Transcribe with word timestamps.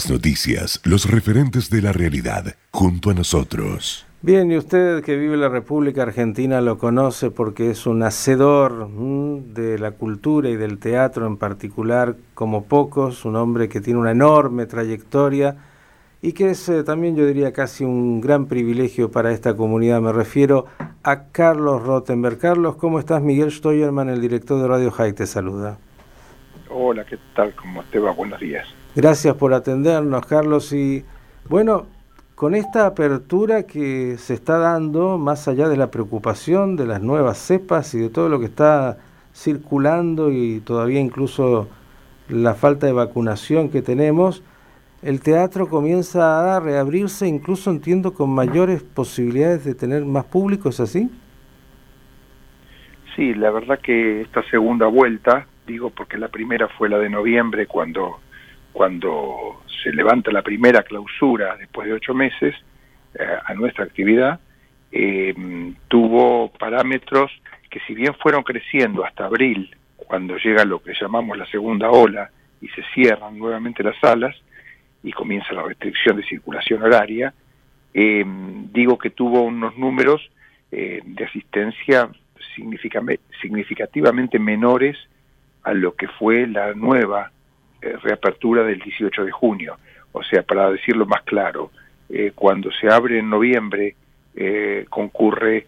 las 0.00 0.10
noticias, 0.10 0.80
los 0.84 1.10
referentes 1.10 1.68
de 1.68 1.82
la 1.82 1.92
realidad, 1.92 2.54
junto 2.70 3.10
a 3.10 3.14
nosotros. 3.14 4.06
Bien, 4.22 4.50
y 4.50 4.56
usted 4.56 5.04
que 5.04 5.14
vive 5.14 5.34
en 5.34 5.42
la 5.42 5.50
República 5.50 6.04
Argentina 6.04 6.62
lo 6.62 6.78
conoce 6.78 7.30
porque 7.30 7.70
es 7.70 7.86
un 7.86 8.02
hacedor 8.02 8.88
de 8.88 9.78
la 9.78 9.90
cultura 9.90 10.48
y 10.48 10.56
del 10.56 10.78
teatro 10.78 11.26
en 11.26 11.36
particular, 11.36 12.16
como 12.32 12.64
pocos, 12.64 13.26
un 13.26 13.36
hombre 13.36 13.68
que 13.68 13.82
tiene 13.82 14.00
una 14.00 14.12
enorme 14.12 14.64
trayectoria 14.64 15.56
y 16.22 16.32
que 16.32 16.52
es 16.52 16.66
eh, 16.70 16.82
también, 16.82 17.14
yo 17.14 17.26
diría, 17.26 17.52
casi 17.52 17.84
un 17.84 18.22
gran 18.22 18.46
privilegio 18.46 19.10
para 19.10 19.32
esta 19.32 19.54
comunidad. 19.54 20.00
Me 20.00 20.14
refiero 20.14 20.64
a 21.02 21.24
Carlos 21.24 21.82
Rottenberg. 21.82 22.38
Carlos, 22.38 22.76
¿cómo 22.76 23.00
estás? 23.00 23.20
Miguel 23.20 23.52
Steuerman, 23.52 24.08
el 24.08 24.22
director 24.22 24.62
de 24.62 24.66
Radio 24.66 24.90
High, 24.92 25.12
te 25.12 25.26
saluda. 25.26 25.76
Hola, 26.70 27.04
¿qué 27.04 27.18
tal? 27.36 27.54
¿Cómo 27.54 27.82
te 27.84 27.98
va? 27.98 28.12
Buenos 28.12 28.40
días. 28.40 28.79
Gracias 28.96 29.36
por 29.36 29.54
atendernos, 29.54 30.26
Carlos. 30.26 30.72
Y 30.72 31.04
bueno, 31.48 31.86
con 32.34 32.56
esta 32.56 32.86
apertura 32.86 33.62
que 33.62 34.16
se 34.18 34.34
está 34.34 34.58
dando, 34.58 35.16
más 35.16 35.46
allá 35.46 35.68
de 35.68 35.76
la 35.76 35.92
preocupación 35.92 36.74
de 36.74 36.86
las 36.86 37.00
nuevas 37.00 37.38
cepas 37.38 37.94
y 37.94 38.00
de 38.00 38.08
todo 38.08 38.28
lo 38.28 38.40
que 38.40 38.46
está 38.46 38.98
circulando 39.32 40.32
y 40.32 40.60
todavía 40.60 40.98
incluso 40.98 41.68
la 42.28 42.54
falta 42.54 42.86
de 42.86 42.92
vacunación 42.92 43.70
que 43.70 43.80
tenemos, 43.80 44.42
el 45.02 45.20
teatro 45.20 45.68
comienza 45.68 46.56
a 46.56 46.60
reabrirse, 46.60 47.28
incluso 47.28 47.70
entiendo 47.70 48.12
con 48.12 48.30
mayores 48.30 48.82
posibilidades 48.82 49.64
de 49.64 49.74
tener 49.74 50.04
más 50.04 50.24
público, 50.24 50.68
¿es 50.68 50.80
así? 50.80 51.08
Sí, 53.14 53.34
la 53.34 53.50
verdad 53.50 53.78
que 53.80 54.22
esta 54.22 54.42
segunda 54.50 54.86
vuelta, 54.86 55.46
digo 55.66 55.90
porque 55.90 56.18
la 56.18 56.28
primera 56.28 56.68
fue 56.68 56.88
la 56.88 56.98
de 56.98 57.08
noviembre 57.08 57.66
cuando 57.66 58.18
cuando 58.72 59.62
se 59.82 59.92
levanta 59.92 60.30
la 60.30 60.42
primera 60.42 60.82
clausura 60.82 61.56
después 61.56 61.88
de 61.88 61.94
ocho 61.94 62.14
meses 62.14 62.54
eh, 63.14 63.24
a 63.44 63.54
nuestra 63.54 63.84
actividad, 63.84 64.40
eh, 64.92 65.34
tuvo 65.88 66.50
parámetros 66.52 67.30
que 67.68 67.80
si 67.86 67.94
bien 67.94 68.14
fueron 68.14 68.42
creciendo 68.42 69.04
hasta 69.04 69.26
abril, 69.26 69.74
cuando 69.96 70.36
llega 70.36 70.64
lo 70.64 70.82
que 70.82 70.92
llamamos 71.00 71.38
la 71.38 71.46
segunda 71.46 71.90
ola 71.90 72.30
y 72.60 72.68
se 72.68 72.82
cierran 72.94 73.38
nuevamente 73.38 73.82
las 73.82 73.96
salas 74.00 74.36
y 75.02 75.12
comienza 75.12 75.52
la 75.52 75.62
restricción 75.62 76.16
de 76.16 76.24
circulación 76.24 76.82
horaria, 76.82 77.32
eh, 77.94 78.24
digo 78.72 78.98
que 78.98 79.10
tuvo 79.10 79.42
unos 79.42 79.76
números 79.76 80.30
de 80.70 81.24
asistencia 81.24 82.08
significativamente 83.40 84.38
menores 84.38 84.96
a 85.64 85.72
lo 85.72 85.96
que 85.96 86.06
fue 86.06 86.46
la 86.46 86.74
nueva 86.74 87.32
reapertura 87.80 88.62
del 88.64 88.78
18 88.78 89.24
de 89.24 89.30
junio. 89.30 89.78
O 90.12 90.22
sea, 90.22 90.42
para 90.42 90.70
decirlo 90.70 91.06
más 91.06 91.22
claro, 91.22 91.70
eh, 92.08 92.32
cuando 92.34 92.70
se 92.72 92.88
abre 92.88 93.18
en 93.18 93.30
noviembre 93.30 93.94
eh, 94.34 94.86
concurre 94.88 95.66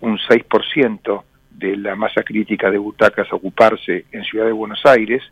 un 0.00 0.18
6% 0.18 1.22
de 1.50 1.76
la 1.76 1.96
masa 1.96 2.22
crítica 2.22 2.70
de 2.70 2.76
butacas 2.76 3.30
a 3.32 3.36
ocuparse 3.36 4.04
en 4.12 4.22
Ciudad 4.24 4.46
de 4.46 4.52
Buenos 4.52 4.84
Aires 4.84 5.22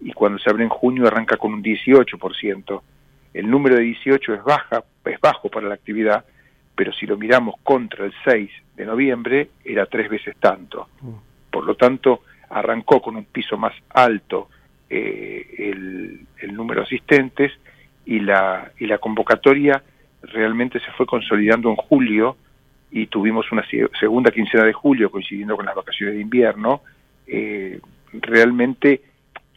y 0.00 0.12
cuando 0.12 0.38
se 0.38 0.50
abre 0.50 0.64
en 0.64 0.68
junio 0.68 1.06
arranca 1.06 1.36
con 1.36 1.54
un 1.54 1.62
18%. 1.62 2.82
El 3.34 3.50
número 3.50 3.76
de 3.76 3.82
18 3.82 4.34
es 4.34 4.44
baja, 4.44 4.84
es 5.04 5.20
bajo 5.20 5.48
para 5.48 5.68
la 5.68 5.74
actividad, 5.74 6.24
pero 6.74 6.92
si 6.92 7.06
lo 7.06 7.16
miramos 7.16 7.56
contra 7.62 8.04
el 8.06 8.12
6 8.24 8.50
de 8.76 8.86
noviembre 8.86 9.50
era 9.64 9.86
tres 9.86 10.08
veces 10.08 10.36
tanto. 10.38 10.88
Por 11.50 11.64
lo 11.64 11.74
tanto, 11.74 12.22
arrancó 12.50 13.00
con 13.00 13.16
un 13.16 13.24
piso 13.24 13.56
más 13.56 13.74
alto 13.90 14.48
eh, 14.88 16.26
el, 16.38 16.54
número 16.54 16.80
de 16.80 16.86
asistentes 16.86 17.52
y 18.04 18.20
la, 18.20 18.70
y 18.78 18.86
la 18.86 18.98
convocatoria 18.98 19.82
realmente 20.22 20.80
se 20.80 20.90
fue 20.92 21.06
consolidando 21.06 21.68
en 21.68 21.76
julio 21.76 22.36
y 22.90 23.06
tuvimos 23.06 23.50
una 23.52 23.64
segunda 23.98 24.30
quincena 24.30 24.64
de 24.64 24.72
julio 24.72 25.10
coincidiendo 25.10 25.56
con 25.56 25.66
las 25.66 25.74
vacaciones 25.74 26.14
de 26.14 26.22
invierno, 26.22 26.82
eh, 27.26 27.80
realmente, 28.12 29.02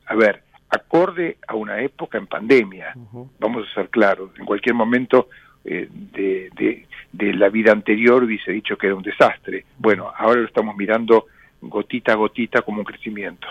a 0.07 0.15
ver, 0.15 0.43
acorde 0.69 1.37
a 1.47 1.55
una 1.55 1.79
época 1.79 2.17
en 2.17 2.27
pandemia, 2.27 2.93
vamos 3.39 3.67
a 3.67 3.73
ser 3.73 3.89
claros, 3.89 4.31
en 4.37 4.45
cualquier 4.45 4.75
momento 4.75 5.29
eh, 5.63 5.87
de, 5.89 6.49
de, 6.55 6.85
de, 7.11 7.33
la 7.33 7.49
vida 7.49 7.71
anterior 7.71 8.23
hubiese 8.23 8.51
dicho 8.51 8.77
que 8.77 8.87
era 8.87 8.95
un 8.95 9.03
desastre. 9.03 9.65
Bueno, 9.77 10.11
ahora 10.15 10.41
lo 10.41 10.47
estamos 10.47 10.75
mirando 10.75 11.25
gotita 11.61 12.13
a 12.13 12.15
gotita 12.15 12.61
como 12.61 12.79
un 12.79 12.85
crecimiento. 12.85 13.47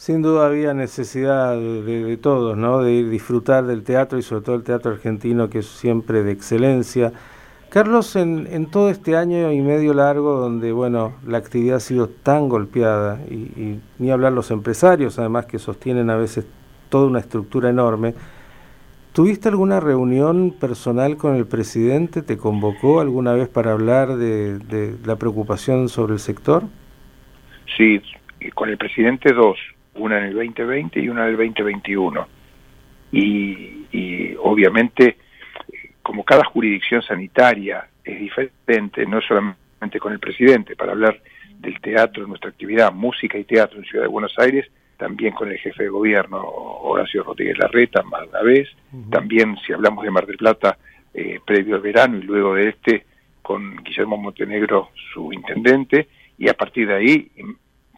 Sin 0.00 0.22
duda 0.22 0.46
había 0.46 0.72
necesidad 0.72 1.54
de, 1.54 2.16
todos, 2.16 2.56
¿no? 2.56 2.82
De 2.82 2.90
ir 2.90 3.10
disfrutar 3.10 3.66
del 3.66 3.84
teatro 3.84 4.18
y 4.18 4.22
sobre 4.22 4.42
todo 4.42 4.56
el 4.56 4.62
teatro 4.62 4.92
argentino 4.92 5.50
que 5.50 5.58
es 5.58 5.66
siempre 5.66 6.22
de 6.22 6.32
excelencia. 6.32 7.12
Carlos, 7.68 8.16
en, 8.16 8.48
en 8.50 8.70
todo 8.70 8.88
este 8.88 9.14
año 9.14 9.52
y 9.52 9.60
medio 9.60 9.92
largo 9.92 10.40
donde, 10.40 10.72
bueno, 10.72 11.12
la 11.26 11.36
actividad 11.36 11.76
ha 11.76 11.80
sido 11.80 12.08
tan 12.08 12.48
golpeada 12.48 13.20
y, 13.28 13.34
y 13.34 13.80
ni 13.98 14.10
hablar 14.10 14.32
los 14.32 14.50
empresarios, 14.50 15.18
además 15.18 15.44
que 15.44 15.58
sostienen 15.58 16.08
a 16.08 16.16
veces 16.16 16.46
toda 16.88 17.06
una 17.06 17.20
estructura 17.20 17.68
enorme, 17.68 18.14
¿Tuviste 19.12 19.48
alguna 19.48 19.80
reunión 19.80 20.52
personal 20.52 21.16
con 21.16 21.34
el 21.34 21.44
presidente? 21.44 22.22
¿Te 22.22 22.38
convocó 22.38 23.00
alguna 23.00 23.32
vez 23.34 23.48
para 23.48 23.72
hablar 23.72 24.16
de, 24.16 24.60
de, 24.60 24.94
la 25.04 25.16
preocupación 25.16 25.88
sobre 25.88 26.14
el 26.14 26.20
sector? 26.20 26.62
Sí, 27.76 28.00
con 28.54 28.70
el 28.70 28.78
presidente 28.78 29.32
dos 29.34 29.58
una 29.94 30.18
en 30.18 30.24
el 30.26 30.34
2020 30.34 31.00
y 31.00 31.08
una 31.08 31.24
en 31.24 31.30
el 31.30 31.36
2021. 31.36 32.28
Y, 33.12 33.86
y 33.92 34.34
obviamente, 34.38 35.16
como 36.02 36.24
cada 36.24 36.44
jurisdicción 36.44 37.02
sanitaria 37.02 37.86
es 38.04 38.18
diferente, 38.20 39.06
no 39.06 39.20
solamente 39.20 39.98
con 39.98 40.12
el 40.12 40.18
presidente, 40.18 40.76
para 40.76 40.92
hablar 40.92 41.20
del 41.58 41.80
teatro, 41.80 42.26
nuestra 42.26 42.50
actividad, 42.50 42.92
música 42.92 43.38
y 43.38 43.44
teatro 43.44 43.78
en 43.78 43.84
Ciudad 43.84 44.04
de 44.04 44.10
Buenos 44.10 44.38
Aires, 44.38 44.66
también 44.96 45.32
con 45.32 45.50
el 45.50 45.58
jefe 45.58 45.84
de 45.84 45.88
gobierno, 45.88 46.40
Horacio 46.42 47.22
Rodríguez 47.22 47.58
Larreta, 47.58 48.02
más 48.02 48.28
una 48.28 48.42
vez, 48.42 48.68
también 49.10 49.56
si 49.66 49.72
hablamos 49.72 50.04
de 50.04 50.10
Mar 50.10 50.26
del 50.26 50.36
Plata, 50.36 50.76
eh, 51.14 51.40
previo 51.44 51.76
al 51.76 51.80
verano 51.80 52.18
y 52.18 52.22
luego 52.22 52.54
de 52.54 52.68
este, 52.68 53.06
con 53.42 53.76
Guillermo 53.82 54.16
Montenegro, 54.18 54.90
su 55.12 55.32
intendente, 55.32 56.08
y 56.38 56.48
a 56.48 56.54
partir 56.54 56.86
de 56.86 56.94
ahí, 56.94 57.30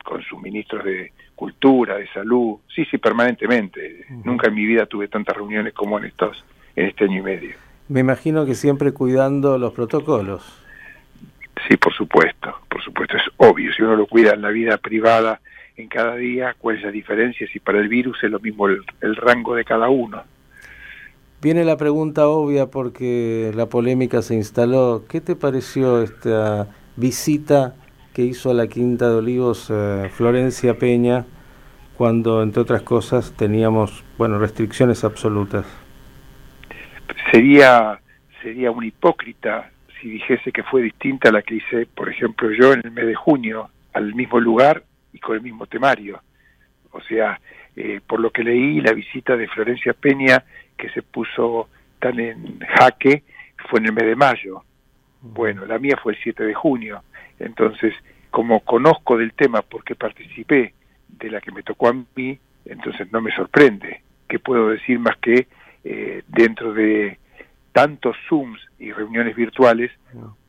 con 0.05 0.23
sus 0.23 0.41
ministros 0.41 0.85
de, 0.85 1.13
cultura, 1.43 1.97
de 1.97 2.07
salud, 2.13 2.59
sí, 2.73 2.85
sí, 2.85 2.99
permanentemente. 2.99 4.07
Nunca 4.23 4.47
en 4.47 4.55
mi 4.55 4.65
vida 4.65 4.87
tuve 4.87 5.09
tantas 5.09 5.37
reuniones 5.37 5.75
como 5.75 5.99
en 5.99 6.05
estos, 6.05 6.45
en 6.77 6.87
este 6.87 7.07
año 7.07 7.19
y 7.19 7.23
medio. 7.23 7.57
Me 7.89 7.99
imagino 7.99 8.47
que 8.47 8.55
siempre 8.55 8.93
cuidando 8.93 9.59
los 9.59 9.73
protocolos. 9.73 10.41
Sí, 11.67 11.77
por 11.79 11.93
supuesto, 11.95 12.61
por 12.69 12.81
supuesto, 12.81 13.17
es 13.17 13.25
obvio. 13.39 13.73
Si 13.73 13.83
uno 13.83 13.97
lo 13.97 14.07
cuida 14.07 14.35
en 14.35 14.43
la 14.43 14.51
vida 14.51 14.77
privada, 14.79 15.41
en 15.77 15.89
cada 15.89 16.15
día, 16.15 16.55
¿cuál 16.57 16.77
es 16.77 16.85
la 16.85 16.93
diferencia? 16.93 17.45
Si 17.53 17.59
para 17.59 17.81
el 17.81 17.89
virus 17.89 18.23
es 18.23 18.31
lo 18.31 18.39
mismo 18.39 18.69
el, 18.69 18.85
el 19.01 19.17
rango 19.17 19.57
de 19.57 19.65
cada 19.65 19.89
uno. 19.89 20.23
Viene 21.41 21.65
la 21.65 21.77
pregunta 21.77 22.29
obvia 22.29 22.67
porque 22.67 23.51
la 23.57 23.67
polémica 23.67 24.23
se 24.23 24.37
instaló. 24.37 25.07
¿Qué 25.09 25.21
te 25.21 25.35
pareció 25.35 26.03
esta 26.03 26.69
visita 26.95 27.75
que 28.15 28.23
hizo 28.23 28.51
a 28.51 28.55
la 28.55 28.67
Quinta 28.67 29.09
de 29.09 29.17
Olivos 29.17 29.71
eh, 29.71 30.11
Florencia 30.13 30.79
Peña 30.79 31.25
cuando, 31.97 32.43
entre 32.43 32.63
otras 32.63 32.83
cosas, 32.83 33.35
teníamos 33.37 34.05
bueno 34.19 34.39
restricciones 34.39 35.05
absolutas? 35.05 35.67
Sería, 37.31 38.01
sería 38.43 38.71
un 38.71 38.85
hipócrita 38.85 39.71
si 40.01 40.11
dijese 40.11 40.51
que 40.51 40.65
fue 40.65 40.83
distinta 40.83 41.29
a 41.29 41.33
la 41.33 41.43
que 41.43 41.57
hice, 41.57 41.87
por 41.87 42.09
ejemplo, 42.09 42.51
yo 42.51 42.73
en 42.73 42.81
el 42.85 42.91
mes 42.91 43.07
de 43.07 43.15
junio, 43.15 43.71
al 43.93 44.15
mismo 44.15 44.41
lugar 44.41 44.83
y 45.13 45.19
con 45.19 45.37
el 45.37 45.43
mismo 45.43 45.67
temario. 45.67 46.21
O 46.91 47.01
sea, 47.01 47.41
eh, 47.77 48.01
por 48.07 48.21
lo 48.21 48.31
que 48.31 48.43
leí, 48.43 48.81
la 48.81 48.93
visita 48.93 49.37
de 49.37 49.47
Florencia 49.49 49.93
Peña, 49.93 50.45
que 50.77 50.91
se 50.91 51.03
puso 51.03 51.69
tan 52.01 52.19
en 52.19 52.59
jaque, 52.61 53.23
fue 53.71 53.79
en 53.79 53.87
el 53.87 53.93
mes 53.93 54.05
de 54.05 54.17
mayo. 54.17 54.65
Bueno, 55.21 55.65
la 55.67 55.79
mía 55.79 55.97
fue 56.03 56.15
el 56.15 56.19
7 56.23 56.45
de 56.45 56.55
junio. 56.55 57.03
Entonces, 57.43 57.95
como 58.31 58.61
conozco 58.61 59.19
del 59.19 59.33
tema 59.35 59.63
porque 59.63 59.95
participé 59.95 60.75
de 61.09 61.31
la 61.31 61.41
que 61.41 61.53
me 61.53 61.63
tocó 61.63 61.89
a 61.89 61.93
mí, 61.93 62.39
entonces 62.65 63.13
no 63.13 63.21
me 63.21 63.35
sorprende. 63.35 64.03
¿Qué 64.29 64.39
puedo 64.39 64.69
decir 64.69 64.99
más 64.99 65.17
que 65.19 65.47
eh, 65.85 66.23
dentro 66.29 66.73
de 66.73 67.19
tantos 67.73 68.17
Zooms 68.29 68.61
y 68.79 68.93
reuniones 68.93 69.35
virtuales, 69.35 69.91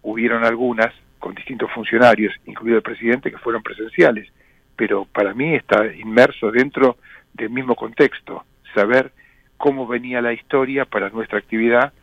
hubieron 0.02 0.44
algunas 0.46 0.94
con 1.20 1.34
distintos 1.36 1.72
funcionarios, 1.72 2.34
incluido 2.46 2.78
el 2.78 2.84
presidente, 2.84 3.32
que 3.32 3.38
fueron 3.38 3.64
presenciales? 3.64 4.30
Pero 4.76 5.06
para 5.06 5.34
mí 5.34 5.56
está 5.56 5.86
inmerso 5.94 6.52
dentro 6.52 6.98
del 7.34 7.50
mismo 7.50 7.76
contexto, 7.76 8.46
saber 8.74 9.12
cómo 9.58 9.88
venía 9.88 10.22
la 10.22 10.34
historia 10.34 10.86
para 10.86 11.10
nuestra 11.10 11.40
actividad, 11.40 11.94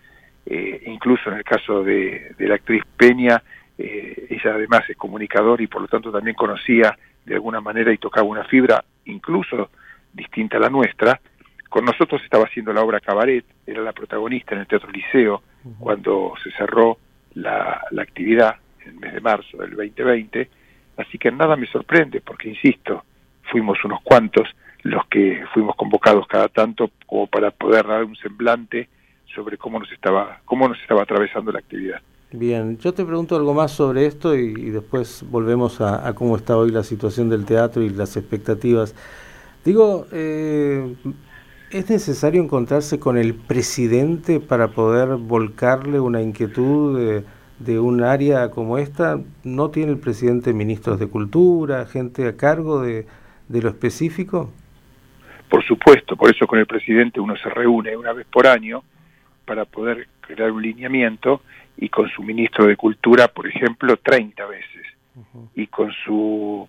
eh, 0.47 0.83
incluso 0.87 1.31
en 1.31 1.39
el 1.39 1.45
caso 1.45 1.83
de, 1.85 2.35
de 2.37 2.49
la 2.49 2.57
actriz 2.57 2.83
Peña, 2.97 3.43
eh, 3.83 4.27
ella 4.29 4.55
además 4.55 4.83
es 4.89 4.97
comunicador 4.97 5.61
y 5.61 5.67
por 5.67 5.83
lo 5.83 5.89
tanto 5.89 6.13
también 6.13 6.37
conocía 6.37 6.97
de 7.25 7.35
alguna 7.35 7.61
manera 7.61 7.93
y 7.93 7.99
tocaba 7.99 8.27
una 8.27 8.45
fibra 8.45 8.85
incluso 9.07 9.71
distinta 10.13 10.59
a 10.59 10.61
la 10.61 10.71
nuestra, 10.71 11.21
con 11.69 11.85
nosotros 11.85 12.21
estaba 12.23 12.45
haciendo 12.45 12.73
la 12.73 12.83
obra 12.83 13.01
Cabaret, 13.01 13.45
era 13.67 13.81
la 13.81 13.93
protagonista 13.93 14.55
en 14.55 14.63
el 14.63 14.67
Teatro 14.67 14.91
Liceo 14.91 15.43
cuando 15.79 16.35
se 16.43 16.51
cerró 16.53 16.99
la, 17.35 17.83
la 17.91 18.03
actividad 18.03 18.57
en 18.81 18.89
el 18.89 18.95
mes 18.97 19.15
de 19.15 19.21
marzo 19.21 19.57
del 19.59 19.71
2020, 19.71 20.51
así 20.97 21.19
que 21.19 21.31
nada 21.31 21.57
me 21.57 21.67
sorprende 21.67 22.21
porque, 22.21 22.49
insisto, 22.49 23.05
fuimos 23.43 23.83
unos 23.85 24.01
cuantos 24.03 24.49
los 24.83 25.07
que 25.07 25.45
fuimos 25.53 25.77
convocados 25.77 26.27
cada 26.27 26.49
tanto 26.49 26.91
como 27.07 27.27
para 27.27 27.51
poder 27.51 27.87
dar 27.87 28.05
un 28.05 28.17
semblante 28.17 28.89
sobre 29.35 29.57
cómo 29.59 29.79
nos 29.79 29.93
estaba 29.93 30.41
cómo 30.45 30.69
nos 30.69 30.81
estaba 30.81 31.03
atravesando 31.03 31.53
la 31.53 31.61
actividad. 31.61 32.01
Bien, 32.33 32.79
yo 32.79 32.95
te 32.95 33.05
pregunto 33.05 33.35
algo 33.35 33.55
más 33.55 33.73
sobre 33.73 34.07
esto 34.07 34.37
y, 34.37 34.71
después 34.71 35.25
volvemos 35.29 35.81
a, 35.81 36.15
cómo 36.15 36.37
está 36.37 36.57
hoy 36.57 36.71
la 36.71 36.85
situación 36.85 37.29
del 37.29 37.45
teatro 37.45 37.83
y 37.83 37.91
las 37.91 38.17
expectativas. 38.17 38.95
Digo, 39.65 40.07
eh, 40.13 40.95
¿es 41.73 41.91
necesario 41.91 42.41
encontrarse 42.41 43.01
con 43.01 43.19
el 43.19 43.35
presidente 43.35 44.39
para 44.39 44.69
poder 44.69 45.17
volcarle 45.17 45.99
una 45.99 46.23
inquietud 46.23 47.25
de, 47.59 47.79
un 47.81 48.05
área 48.05 48.49
como 48.53 48.79
esta? 48.79 49.19
¿No 49.43 49.71
tiene 49.71 49.91
el 49.91 49.99
presidente 49.99 50.53
ministros 50.53 51.01
de 51.01 51.09
cultura, 51.09 51.85
gente 51.87 52.29
a 52.29 52.37
cargo 52.37 52.83
de 52.83 53.07
lo 53.49 53.69
específico? 53.69 54.53
Por 55.49 55.65
supuesto, 55.65 56.17
por 56.17 56.31
eso 56.31 56.47
con 56.47 56.61
el 56.61 56.67
presidente 56.67 57.19
uno 57.19 57.37
se 57.37 57.51
reúne 57.51 57.97
una 57.97 58.13
vez 58.13 58.25
por 58.33 58.47
año 58.47 58.85
para 59.45 59.65
poder 59.65 60.07
crear 60.21 60.53
un 60.53 60.63
lineamiento 60.63 61.43
y 61.81 61.89
con 61.89 62.09
su 62.11 62.23
ministro 62.23 62.67
de 62.67 62.77
Cultura, 62.77 63.29
por 63.29 63.49
ejemplo, 63.49 63.97
30 63.97 64.47
veces. 64.47 64.87
Y 65.55 65.67
con 65.67 65.91
su, 66.05 66.67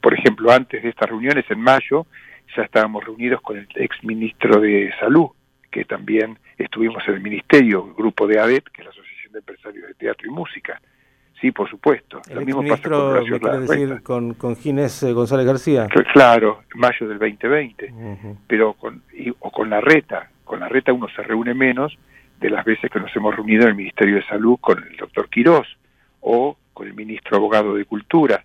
por 0.00 0.14
ejemplo, 0.14 0.52
antes 0.52 0.82
de 0.82 0.90
estas 0.90 1.08
reuniones, 1.08 1.44
en 1.50 1.60
mayo, 1.60 2.06
ya 2.54 2.62
estábamos 2.62 3.04
reunidos 3.04 3.40
con 3.40 3.56
el 3.56 3.66
ex 3.74 4.04
ministro 4.04 4.60
de 4.60 4.92
Salud, 5.00 5.28
que 5.70 5.84
también 5.86 6.38
estuvimos 6.58 7.02
en 7.08 7.14
el 7.14 7.20
ministerio, 7.20 7.86
el 7.88 7.94
grupo 7.94 8.26
de 8.26 8.38
ADEP, 8.38 8.68
que 8.68 8.82
es 8.82 8.84
la 8.84 8.90
Asociación 8.90 9.32
de 9.32 9.38
Empresarios 9.38 9.88
de 9.88 9.94
Teatro 9.94 10.28
y 10.28 10.30
Música. 10.30 10.80
Sí, 11.40 11.52
por 11.52 11.70
supuesto. 11.70 12.20
El 12.28 12.36
Lo 12.36 12.44
mismo 12.44 12.62
pasa 12.66 12.90
con, 12.90 13.66
decir, 13.66 14.02
con, 14.02 14.34
con 14.34 14.56
Ginés 14.56 15.02
eh, 15.04 15.12
González 15.14 15.46
García. 15.46 15.88
Claro, 16.12 16.64
en 16.74 16.80
mayo 16.80 17.08
del 17.08 17.18
2020. 17.18 17.94
Pero 18.46 18.74
con, 18.74 19.02
o 19.38 19.50
con 19.50 19.70
la 19.70 19.80
reta, 19.80 20.28
con 20.44 20.60
la 20.60 20.68
reta 20.68 20.92
uno 20.92 21.08
se 21.16 21.22
reúne 21.22 21.54
menos 21.54 21.96
de 22.40 22.50
las 22.50 22.64
veces 22.64 22.90
que 22.90 22.98
nos 22.98 23.14
hemos 23.14 23.36
reunido 23.36 23.62
en 23.62 23.68
el 23.68 23.74
Ministerio 23.74 24.16
de 24.16 24.24
Salud 24.24 24.56
con 24.60 24.82
el 24.82 24.96
doctor 24.96 25.28
Quirós 25.28 25.68
o 26.20 26.56
con 26.72 26.86
el 26.86 26.94
ministro 26.94 27.36
abogado 27.36 27.74
de 27.74 27.84
Cultura. 27.84 28.42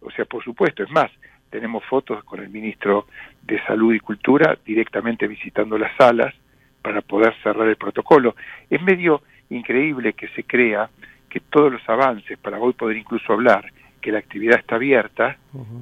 O 0.00 0.10
sea, 0.10 0.24
por 0.24 0.44
supuesto, 0.44 0.84
es 0.84 0.90
más, 0.90 1.10
tenemos 1.50 1.84
fotos 1.84 2.22
con 2.24 2.40
el 2.40 2.48
ministro 2.48 3.06
de 3.42 3.60
Salud 3.64 3.92
y 3.92 4.00
Cultura 4.00 4.56
directamente 4.64 5.26
visitando 5.26 5.76
las 5.76 5.96
salas 5.96 6.32
para 6.80 7.00
poder 7.00 7.34
cerrar 7.42 7.68
el 7.68 7.76
protocolo. 7.76 8.36
Es 8.70 8.80
medio 8.82 9.22
increíble 9.50 10.12
que 10.12 10.28
se 10.28 10.44
crea 10.44 10.88
que 11.28 11.40
todos 11.40 11.72
los 11.72 11.88
avances, 11.88 12.38
para 12.38 12.58
hoy 12.58 12.74
poder 12.74 12.96
incluso 12.96 13.32
hablar 13.32 13.64
que 14.00 14.12
la 14.12 14.18
actividad 14.18 14.58
está 14.58 14.76
abierta, 14.76 15.38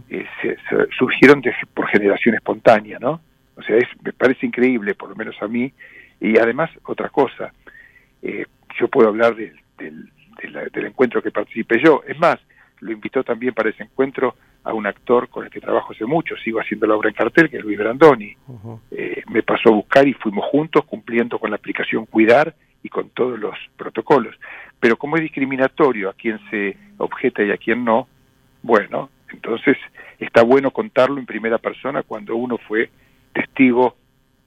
eh, 0.09 0.25
se, 0.41 0.57
surgieron 0.97 1.43
por 1.75 1.89
generación 1.89 2.37
espontánea, 2.37 2.99
¿no? 3.01 3.21
O 3.57 3.63
sea, 3.63 3.77
es, 3.77 3.89
me 4.03 4.13
parece 4.13 4.47
increíble, 4.47 4.95
por 4.95 5.11
lo 5.11 5.17
menos 5.17 5.35
a 5.43 5.49
mí, 5.49 5.73
y 6.23 6.39
además, 6.39 6.71
otra 6.85 7.09
cosa, 7.09 7.53
eh, 8.23 8.47
yo 8.79 8.87
puedo 8.87 9.09
hablar 9.09 9.35
del, 9.35 9.59
del, 9.77 10.87
encuentro 10.87 11.21
que 11.21 11.33
participé 11.33 11.83
yo. 11.83 12.03
Es 12.07 12.17
más, 12.17 12.39
lo 12.79 12.93
invitó 12.93 13.25
también 13.25 13.53
para 13.55 13.71
ese 13.71 13.83
encuentro 13.83 14.37
a 14.63 14.73
un 14.73 14.87
actor 14.87 15.29
con 15.29 15.45
el 15.45 15.51
que 15.51 15.61
trabajo 15.61 15.93
hace 15.93 16.07
mucho, 16.07 16.37
sigo 16.37 16.61
haciendo 16.61 16.87
la 16.87 16.95
obra 16.95 17.09
en 17.09 17.17
cartel, 17.17 17.51
que 17.51 17.57
es 17.57 17.65
Luis 17.65 17.77
Brandoni. 17.77 18.37
Eh, 18.93 19.25
me 19.31 19.43
pasó 19.43 19.71
a 19.71 19.73
buscar 19.73 20.07
y 20.07 20.13
fuimos 20.15 20.45
juntos 20.45 20.85
cumpliendo 20.85 21.41
con 21.41 21.51
la 21.51 21.57
aplicación 21.57 22.07
Cuidar 22.07 22.55
y 22.85 22.89
con 22.89 23.11
todos 23.11 23.37
los 23.41 23.57
protocolos. 23.77 24.37
Pero 24.79 24.97
como 24.97 25.17
es 25.17 25.23
discriminatorio 25.23 26.09
a 26.09 26.15
quien 26.15 26.39
se 26.51 26.77
objeta 26.99 27.43
y 27.43 27.51
a 27.51 27.57
quien 27.57 27.85
no, 27.85 28.07
bueno, 28.63 29.11
entonces 29.33 29.77
está 30.21 30.45
bueno 30.45 30.71
contarlo 30.71 31.19
en 31.19 31.27
primera 31.27 31.59
persona 31.59 32.05
cuando 32.05 32.37
uno 32.37 32.59
fue 32.59 32.91
testigo 33.33 33.97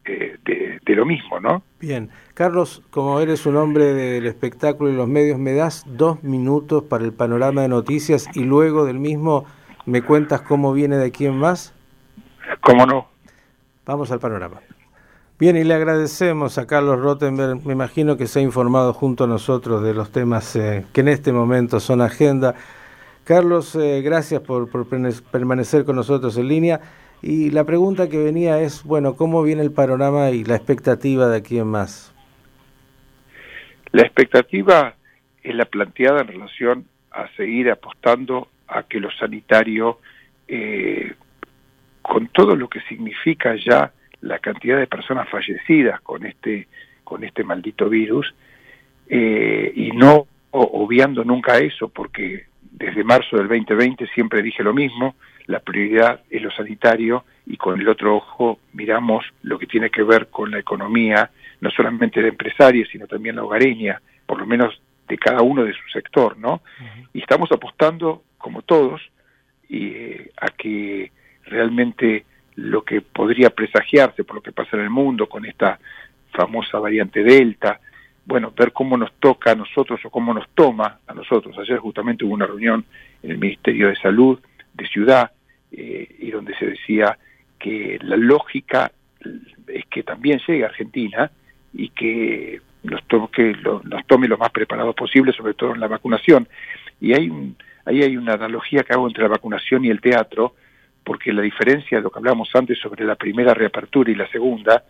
de, 0.05 0.95
lo 0.95 1.05
mismo, 1.05 1.39
¿no? 1.39 1.63
Bien, 1.79 2.09
Carlos, 2.33 2.81
como 2.89 3.19
eres 3.19 3.45
un 3.45 3.57
hombre 3.57 3.93
del 3.93 4.25
espectáculo 4.27 4.89
y 4.89 4.95
los 4.95 5.07
medios, 5.07 5.39
me 5.39 5.53
das 5.53 5.83
dos 5.85 6.23
minutos 6.23 6.83
para 6.83 7.03
el 7.03 7.11
panorama 7.11 7.61
de 7.63 7.67
noticias 7.67 8.27
y 8.33 8.43
luego 8.43 8.85
del 8.85 8.99
mismo 8.99 9.45
me 9.85 10.01
cuentas 10.01 10.41
cómo 10.41 10.73
viene 10.73 10.97
de 10.97 11.11
quién 11.11 11.37
más. 11.37 11.73
¿Cómo 12.61 12.85
no? 12.85 13.07
Vamos 13.85 14.11
al 14.11 14.19
panorama. 14.19 14.61
Bien, 15.37 15.57
y 15.57 15.63
le 15.65 15.73
agradecemos 15.73 16.57
a 16.57 16.65
Carlos 16.65 17.01
Rottenberg, 17.01 17.65
me 17.65 17.73
imagino 17.73 18.15
que 18.15 18.25
se 18.25 18.39
ha 18.39 18.41
informado 18.41 18.93
junto 18.93 19.25
a 19.25 19.27
nosotros 19.27 19.83
de 19.83 19.93
los 19.93 20.11
temas 20.11 20.55
eh, 20.55 20.85
que 20.93 21.01
en 21.01 21.09
este 21.09 21.33
momento 21.33 21.81
son 21.81 22.01
agenda. 22.01 22.55
Carlos, 23.25 23.75
eh, 23.75 24.01
gracias 24.01 24.41
por, 24.41 24.69
por 24.69 24.87
permanecer 24.87 25.83
con 25.83 25.97
nosotros 25.97 26.37
en 26.37 26.47
línea. 26.47 26.79
Y 27.27 27.49
la 27.49 27.63
pregunta 27.63 28.07
que 28.07 28.23
venía 28.23 28.61
es, 28.61 28.83
bueno, 28.83 29.15
¿cómo 29.15 29.41
viene 29.41 29.63
el 29.63 29.71
panorama 29.71 30.29
y 30.29 30.43
la 30.43 30.57
expectativa 30.57 31.27
de 31.27 31.37
aquí 31.37 31.57
en 31.57 31.65
más? 31.65 32.13
La 33.91 34.03
expectativa 34.03 34.93
es 35.41 35.55
la 35.55 35.65
planteada 35.65 36.21
en 36.21 36.27
relación 36.27 36.85
a 37.09 37.27
seguir 37.29 37.71
apostando 37.71 38.49
a 38.67 38.83
que 38.83 38.99
lo 38.99 39.09
sanitario, 39.09 40.01
eh, 40.47 41.15
con 42.03 42.27
todo 42.27 42.55
lo 42.55 42.69
que 42.69 42.81
significa 42.81 43.55
ya 43.55 43.91
la 44.21 44.37
cantidad 44.37 44.77
de 44.77 44.85
personas 44.85 45.27
fallecidas 45.27 46.01
con 46.01 46.27
este, 46.27 46.67
con 47.03 47.23
este 47.23 47.43
maldito 47.43 47.89
virus, 47.89 48.35
eh, 49.09 49.73
y 49.73 49.89
no 49.93 50.27
obviando 50.51 51.23
nunca 51.23 51.57
eso, 51.57 51.89
porque 51.89 52.45
desde 52.61 53.03
marzo 53.03 53.37
del 53.37 53.47
2020 53.47 54.05
siempre 54.13 54.43
dije 54.43 54.61
lo 54.61 54.75
mismo, 54.75 55.15
la 55.47 55.59
prioridad 55.59 56.21
es 56.29 56.41
lo 56.41 56.51
sanitario 56.51 57.25
y 57.45 57.57
con 57.57 57.79
el 57.79 57.87
otro 57.87 58.15
ojo 58.15 58.59
miramos 58.73 59.25
lo 59.43 59.59
que 59.59 59.67
tiene 59.67 59.89
que 59.89 60.03
ver 60.03 60.27
con 60.27 60.51
la 60.51 60.59
economía, 60.59 61.29
no 61.61 61.69
solamente 61.69 62.21
de 62.21 62.29
empresarios, 62.29 62.89
sino 62.91 63.07
también 63.07 63.35
la 63.35 63.43
hogareña, 63.43 64.01
por 64.25 64.39
lo 64.39 64.45
menos 64.45 64.79
de 65.07 65.17
cada 65.17 65.41
uno 65.41 65.63
de 65.63 65.73
su 65.73 65.87
sector, 65.93 66.37
¿no? 66.37 66.61
Y 67.13 67.19
estamos 67.19 67.51
apostando, 67.51 68.23
como 68.37 68.63
todos, 68.63 69.01
eh, 69.69 70.31
a 70.41 70.47
que 70.47 71.11
realmente 71.45 72.25
lo 72.55 72.83
que 72.83 73.01
podría 73.01 73.49
presagiarse 73.51 74.23
por 74.23 74.37
lo 74.37 74.41
que 74.41 74.51
pasa 74.51 74.77
en 74.77 74.83
el 74.83 74.89
mundo 74.89 75.27
con 75.27 75.45
esta 75.45 75.79
famosa 76.31 76.79
variante 76.79 77.23
Delta, 77.23 77.79
bueno, 78.25 78.51
ver 78.57 78.71
cómo 78.71 78.97
nos 78.97 79.13
toca 79.19 79.51
a 79.51 79.55
nosotros 79.55 79.99
o 80.03 80.09
cómo 80.09 80.33
nos 80.33 80.49
toma 80.55 80.99
a 81.05 81.13
nosotros. 81.13 81.55
Ayer 81.59 81.77
justamente 81.77 82.25
hubo 82.25 82.33
una 82.33 82.47
reunión 82.47 82.83
en 83.21 83.31
el 83.31 83.37
Ministerio 83.37 83.89
de 83.89 83.95
Salud 83.97 84.39
de 84.73 84.87
Ciudad 84.87 85.31
eh, 85.77 86.15
y 86.19 86.31
donde 86.31 86.55
se 86.57 86.67
decía 86.67 87.17
que 87.59 87.99
la 88.01 88.15
lógica 88.15 88.91
es 89.67 89.85
que 89.87 90.03
también 90.03 90.39
llegue 90.47 90.63
a 90.63 90.67
Argentina 90.67 91.31
y 91.73 91.89
que 91.89 92.61
nos, 92.83 93.01
lo, 93.09 93.81
nos 93.83 94.07
tome 94.07 94.27
lo 94.27 94.37
más 94.37 94.51
preparados 94.51 94.95
posible, 94.95 95.33
sobre 95.33 95.53
todo 95.53 95.73
en 95.73 95.79
la 95.79 95.87
vacunación. 95.87 96.47
Y 97.01 97.13
hay 97.13 97.29
un, 97.29 97.57
ahí 97.85 98.03
hay 98.03 98.15
una 98.15 98.33
analogía 98.33 98.83
que 98.83 98.93
hago 98.93 99.07
entre 99.07 99.23
la 99.23 99.29
vacunación 99.29 99.83
y 99.83 99.89
el 99.89 99.99
teatro, 99.99 100.55
porque 101.03 101.33
la 101.33 101.41
diferencia 101.41 101.97
de 101.97 102.03
lo 102.03 102.09
que 102.09 102.19
hablamos 102.19 102.49
antes 102.53 102.79
sobre 102.79 103.03
la 103.03 103.15
primera 103.15 103.53
reapertura 103.53 104.11
y 104.11 104.15
la 104.15 104.29
segunda, 104.29 104.83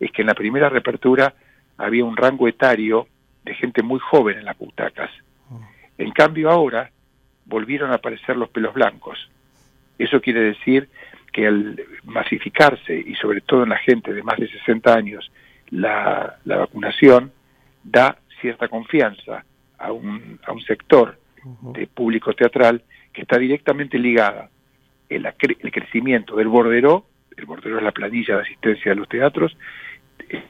es 0.00 0.10
que 0.10 0.22
en 0.22 0.28
la 0.28 0.34
primera 0.34 0.68
reapertura 0.68 1.34
había 1.76 2.04
un 2.04 2.16
rango 2.16 2.48
etario 2.48 3.06
de 3.44 3.54
gente 3.54 3.82
muy 3.82 4.00
joven 4.00 4.38
en 4.38 4.44
las 4.44 4.58
butacas. 4.58 5.10
En 5.98 6.10
cambio 6.10 6.50
ahora 6.50 6.90
volvieron 7.44 7.92
a 7.92 7.96
aparecer 7.96 8.36
los 8.36 8.48
pelos 8.48 8.74
blancos. 8.74 9.30
Eso 10.02 10.20
quiere 10.20 10.40
decir 10.40 10.88
que 11.32 11.46
al 11.46 11.80
masificarse, 12.04 12.92
y 12.94 13.14
sobre 13.14 13.40
todo 13.40 13.62
en 13.62 13.68
la 13.68 13.78
gente 13.78 14.12
de 14.12 14.22
más 14.24 14.36
de 14.36 14.48
60 14.48 14.92
años, 14.92 15.30
la, 15.70 16.38
vacunación 16.44 17.32
da 17.84 18.18
cierta 18.40 18.66
confianza 18.66 19.44
a 19.78 19.92
un, 19.92 20.40
a 20.44 20.52
un 20.52 20.60
sector 20.62 21.18
de 21.74 21.86
público 21.86 22.34
teatral 22.34 22.82
que 23.12 23.22
está 23.22 23.38
directamente 23.38 23.96
ligada 23.96 24.50
el, 25.08 25.24
el 25.26 25.72
crecimiento 25.72 26.34
del 26.34 26.48
bordero, 26.48 27.06
el 27.36 27.46
bordero 27.46 27.78
es 27.78 27.84
la 27.84 27.92
planilla 27.92 28.36
de 28.36 28.42
asistencia 28.42 28.90
de 28.90 28.96
los 28.96 29.08
teatros, 29.08 29.56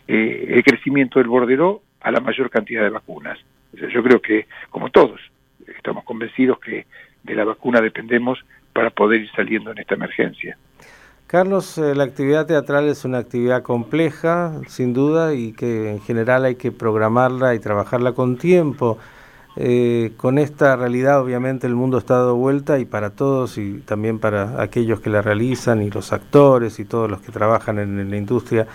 eh, 0.09 0.47
el 0.49 0.63
crecimiento 0.63 1.19
del 1.19 1.29
bordero 1.29 1.83
a 2.01 2.11
la 2.11 2.21
mayor 2.21 2.49
cantidad 2.49 2.83
de 2.83 2.91
vacunas. 2.91 3.39
yo 3.73 4.03
creo 4.03 4.21
que, 4.23 4.47
como 4.71 4.91
todos, 4.91 5.21
estamos 5.77 6.05
convencidos 6.05 6.59
que 6.59 6.87
de 7.23 7.35
la 7.35 7.45
vacuna 7.45 7.81
dependemos 7.81 8.43
para 8.73 8.91
poder 8.91 9.23
ir 9.23 9.31
saliendo 9.35 9.71
en 9.71 9.79
esta 9.79 9.95
emergencia. 9.95 10.57
Carlos, 11.27 11.79
eh, 11.79 11.95
la 11.95 12.05
actividad 12.05 12.47
teatral 12.47 12.89
es 12.89 13.07
una 13.07 13.17
actividad 13.17 13.63
compleja, 13.63 14.61
sin 14.69 14.93
duda, 14.93 15.33
y 15.33 15.53
que 15.55 15.93
en 15.93 16.01
general 16.03 16.45
hay 16.45 16.57
que 16.57 16.73
programarla 16.73 17.55
y 17.55 17.59
trabajarla 17.59 18.13
con 18.13 18.37
tiempo. 18.37 18.99
Eh, 19.57 20.13
con 20.17 20.39
esta 20.39 20.77
realidad, 20.77 21.21
obviamente, 21.21 21.67
el 21.67 21.75
mundo 21.75 21.99
está 21.99 22.17
dado 22.17 22.37
vuelta 22.37 22.79
y 22.79 22.85
para 22.85 23.11
todos 23.11 23.59
y 23.59 23.81
también 23.81 24.19
para 24.19 24.63
aquellos 24.63 25.01
que 25.01 25.11
la 25.11 25.23
realizan 25.23 25.83
y 25.83 25.91
los 25.91 26.13
actores 26.13 26.79
y 26.79 26.85
todos 26.85 27.11
los 27.11 27.21
que 27.21 27.33
trabajan 27.33 27.79
en, 27.79 28.11
la 28.11 28.17
industria. 28.17 28.67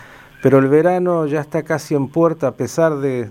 pero 0.41 0.59
el 0.59 0.67
verano 0.67 1.25
ya 1.27 1.41
está 1.41 1.63
casi 1.63 1.95
en 1.95 2.09
puerta 2.09 2.47
a 2.47 2.51
pesar 2.53 2.97
de, 2.97 3.29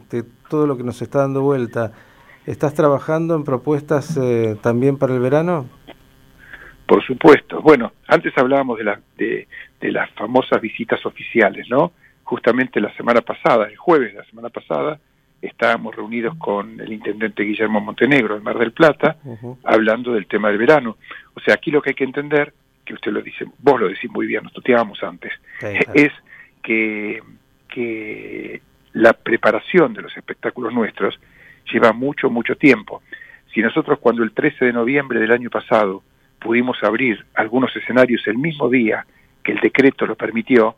todo 0.49 0.67
lo 0.67 0.77
que 0.77 0.85
nos 0.85 1.03
está 1.03 1.21
dando 1.21 1.43
vuelta. 1.43 1.93
¿Estás 2.47 2.75
trabajando 2.75 3.35
en 3.35 3.43
propuestas 3.43 4.17
eh, 4.17 4.57
también 4.63 4.99
para 4.99 5.15
el 5.15 5.21
verano? 5.21 5.67
Por 6.87 7.05
supuesto. 7.05 7.61
Bueno, 7.61 7.93
antes 8.07 8.33
hablábamos 8.37 8.79
de, 8.79 8.85
la, 8.85 9.01
de, 9.17 9.49
de 9.81 9.93
las 9.93 10.11
famosas 10.13 10.61
visitas 10.61 11.05
oficiales, 11.05 11.69
¿no? 11.69 11.93
Justamente 12.23 12.81
la 12.81 12.95
semana 12.95 13.21
pasada, 13.21 13.67
el 13.67 13.77
jueves 13.77 14.13
de 14.13 14.19
la 14.19 14.25
semana 14.25 14.49
pasada, 14.49 14.99
estábamos 15.43 15.95
reunidos 15.95 16.37
con 16.37 16.81
el 16.81 16.93
intendente 16.93 17.43
Guillermo 17.43 17.81
Montenegro 17.81 18.37
en 18.37 18.43
Mar 18.43 18.59
del 18.59 18.73
Plata, 18.73 19.17
hablando 19.65 20.13
del 20.13 20.27
tema 20.27 20.49
del 20.49 20.59
verano. 20.59 20.97
O 21.35 21.41
sea, 21.41 21.55
aquí 21.55 21.71
lo 21.71 21.83
que 21.83 21.91
hay 21.91 21.95
que 21.95 22.05
entender, 22.05 22.53
que 22.85 22.95
usted 22.95 23.13
lo 23.13 23.23
dice, 23.23 23.47
vos 23.59 23.81
lo 23.81 23.89
decís 23.89 24.11
muy 24.11 24.27
bien, 24.27 24.45
nos 24.45 24.53
tuteábamos 24.53 25.03
antes, 25.03 25.33
es 25.95 26.13
que, 26.63 27.23
que 27.69 28.63
la 28.93 29.13
preparación 29.13 29.95
de 29.95 30.03
los 30.03 30.17
espectáculos 30.17 30.73
nuestros 30.73 31.19
lleva 31.73 31.93
mucho, 31.93 32.31
mucho 32.31 32.57
tiempo. 32.57 33.03
Si 33.53 33.61
nosotros 33.61 33.99
cuando 33.99 34.23
el 34.23 34.33
13 34.33 34.67
de 34.67 34.73
noviembre 34.73 35.21
del 35.21 35.33
año 35.33 35.51
pasado 35.51 36.03
pudimos 36.39 36.83
abrir 36.83 37.25
algunos 37.35 37.75
escenarios 37.77 38.27
el 38.27 38.39
mismo 38.39 38.69
día 38.69 39.07
que 39.43 39.53
el 39.53 39.61
decreto 39.61 40.07
lo 40.07 40.17
permitió, 40.17 40.77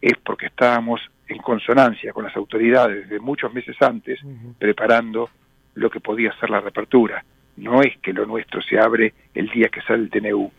es 0.00 0.16
porque 0.24 0.46
estábamos 0.46 1.00
en 1.28 1.38
consonancia 1.38 2.12
con 2.12 2.24
las 2.24 2.36
autoridades 2.36 3.08
de 3.08 3.18
muchos 3.18 3.52
meses 3.52 3.76
antes, 3.80 4.20
preparando 4.58 5.30
lo 5.74 5.90
que 5.90 6.00
podía 6.00 6.32
ser 6.38 6.50
la 6.50 6.60
reapertura. 6.60 7.24
No 7.56 7.82
es 7.82 7.96
que 7.98 8.12
lo 8.12 8.26
nuestro 8.26 8.62
se 8.62 8.78
abre 8.78 9.12
el 9.34 9.48
día 9.48 9.68
que 9.68 9.82
sale 9.82 10.04
el 10.04 10.10
TNU. 10.10 10.50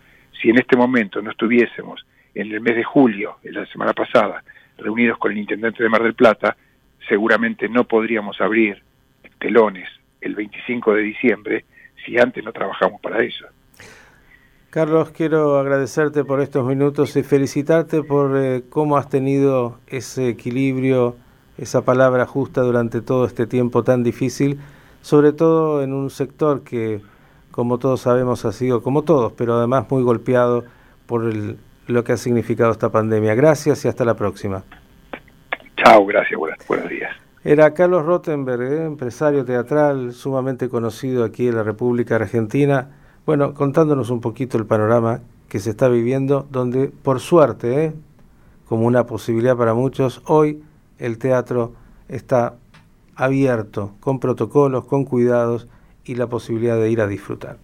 Si 0.42 0.50
en 0.50 0.60
este 0.60 0.76
momento 0.76 1.22
no 1.22 1.32
estuviésemos 1.32 2.06
en 2.34 2.52
el 2.52 2.62
mes 2.62 2.76
de 2.76 2.84
julio, 2.84 3.38
en 3.44 3.54
la 3.54 3.66
semana 3.68 3.94
pasada, 3.94 4.44
reunidos 4.78 5.18
con 5.18 5.32
el 5.32 5.38
intendente 5.38 5.82
de 5.82 5.90
Mar 5.90 6.04
del 6.04 6.14
Plata, 6.14 6.56
seguramente 7.08 7.70
no 7.70 7.86
podríamos 7.86 8.40
abrir 8.42 8.82
telones 9.40 9.90
el 10.22 10.36
25 10.36 10.94
de 10.94 11.02
diciembre 11.02 11.66
si 12.06 12.18
antes 12.18 12.44
no 12.44 12.52
trabajamos 12.52 13.02
para 13.02 13.24
eso. 13.24 13.46
Carlos, 14.78 15.10
quiero 15.10 15.58
agradecerte 15.58 16.24
por 16.24 16.40
estos 16.40 16.64
minutos 16.64 17.16
y 17.16 17.24
felicitarte 17.24 18.04
por 18.04 18.38
eh, 18.38 18.62
cómo 18.70 18.98
has 18.98 19.10
tenido 19.10 19.80
ese 19.88 20.30
equilibrio, 20.30 21.16
esa 21.58 21.82
palabra 21.82 22.28
justa 22.28 22.62
durante 22.62 23.02
todo 23.02 23.26
este 23.26 23.48
tiempo 23.48 23.84
tan 23.84 24.04
difícil, 24.04 24.60
sobre 25.02 25.34
todo 25.34 25.82
en 25.82 25.94
un 25.94 26.12
sector 26.12 26.62
que, 26.62 27.02
como 27.50 27.80
todos 27.80 28.02
sabemos, 28.02 28.46
ha 28.46 28.52
sido, 28.52 28.84
como 28.84 29.02
todos, 29.02 29.34
pero 29.34 29.56
además 29.56 29.88
muy 29.90 30.04
golpeado 30.04 30.64
por 31.08 31.24
lo 31.88 32.04
que 32.04 32.12
ha 32.12 32.18
significado 32.18 32.72
esta 32.72 32.92
pandemia. 32.92 33.34
Gracias 33.34 33.84
y 33.84 33.88
hasta 33.88 34.06
la 34.06 34.14
próxima. 34.14 34.64
Chao, 35.78 36.06
gracias, 36.06 36.40
buenos 36.68 36.88
días. 36.88 37.16
Era 37.44 37.74
Carlos 37.74 38.06
Rottenberg, 38.06 38.62
eh, 38.62 38.86
empresario 38.86 39.44
teatral 39.44 40.14
sumamente 40.14 40.70
conocido 40.70 41.24
aquí 41.24 41.48
en 41.48 41.56
la 41.56 41.64
República 41.64 42.18
Argentina 42.18 42.90
bueno, 43.28 43.54
contándonos 43.54 44.10
un 44.10 44.22
poquito 44.22 44.58
el 44.58 44.66
panorama 44.66 45.20
que 45.50 45.60
se 45.60 45.72
está 45.72 45.90
viviendo, 45.90 46.48
donde 46.50 46.88
por 46.88 47.20
suerte, 47.20 47.84
¿eh? 47.84 47.94
como 48.70 48.88
una 48.88 49.06
posibilidad 49.06 49.58
para 49.58 49.74
muchos, 49.74 50.22
hoy 50.26 50.64
el 50.98 51.18
teatro 51.18 51.74
está 52.08 52.56
abierto, 53.16 53.92
con 54.00 54.22
protocolos, 54.22 54.86
con 54.86 55.04
cuidados 55.04 55.68
y 56.06 56.16
la 56.16 56.28
posibilidad 56.28 56.78
de 56.78 56.90
ir 56.90 57.02
a 57.02 57.08
disfrutar. 57.08 57.58